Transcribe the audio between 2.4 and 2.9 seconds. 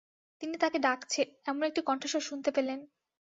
পেলেন।